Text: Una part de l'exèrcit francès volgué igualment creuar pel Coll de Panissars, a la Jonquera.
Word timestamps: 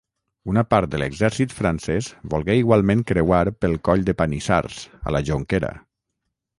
Una 0.53 0.61
part 0.73 0.91
de 0.93 1.01
l'exèrcit 1.01 1.53
francès 1.57 2.09
volgué 2.35 2.57
igualment 2.63 3.05
creuar 3.13 3.45
pel 3.61 3.79
Coll 3.89 4.05
de 4.11 4.19
Panissars, 4.25 4.83
a 5.09 5.19
la 5.19 5.27
Jonquera. 5.31 5.75